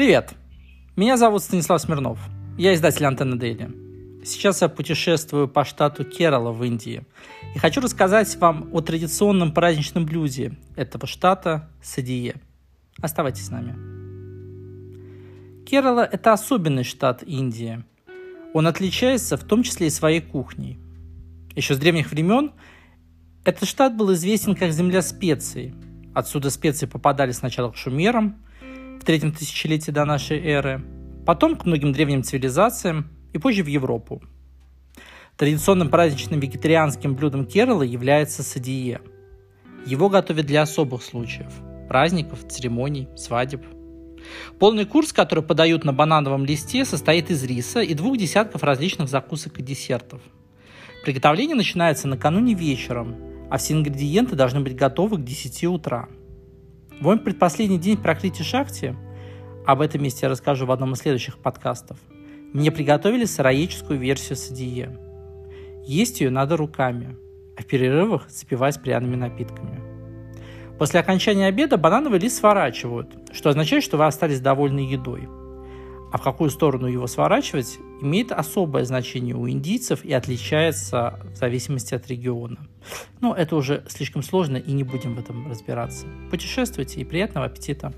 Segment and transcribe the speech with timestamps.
[0.00, 0.32] Привет!
[0.96, 2.18] Меня зовут Станислав Смирнов.
[2.56, 3.70] Я издатель Антенна Дейли.
[4.24, 7.04] Сейчас я путешествую по штату Керала в Индии
[7.54, 12.36] и хочу рассказать вам о традиционном праздничном блюде этого штата– садие.
[13.02, 13.74] Оставайтесь с нами.
[15.66, 17.84] Керала– это особенный штат Индии.
[18.54, 20.78] Он отличается в том числе и своей кухней.
[21.54, 22.52] Еще с древних времен
[23.44, 25.74] этот штат был известен как земля специй.
[26.14, 28.36] Отсюда специи попадали сначала к шумерам
[29.00, 30.84] в третьем тысячелетии до нашей эры,
[31.24, 34.22] потом к многим древним цивилизациям и позже в Европу.
[35.36, 39.00] Традиционным праздничным вегетарианским блюдом Керала является садие.
[39.86, 41.52] Его готовят для особых случаев–
[41.88, 43.62] праздников, церемоний, свадеб.
[44.58, 49.58] Полный курс, который подают на банановом листе, состоит из риса и двух десятков различных закусок
[49.58, 50.20] и десертов.
[51.04, 53.16] Приготовление начинается накануне вечером–
[53.50, 56.08] а все ингредиенты должны быть готовы к 10 утра.
[57.00, 58.94] В мой предпоследний день проклятия Шахти,
[59.66, 61.96] об этом месте я расскажу в одном из следующих подкастов,
[62.52, 64.98] мне приготовили сыроедческую версию садие.
[65.86, 67.16] Есть ее надо руками,
[67.56, 69.80] а в перерывах запивать пряными напитками.
[70.78, 75.26] После окончания обеда банановый лист сворачивают, что означает, что вы остались довольны едой–
[76.12, 81.94] а в какую сторону его сворачивать, имеет особое значение у индийцев и отличается в зависимости
[81.94, 82.58] от региона.
[83.20, 86.06] Но это уже слишком сложно и не будем в этом разбираться.
[86.30, 87.92] Путешествуйте и приятного аппетита!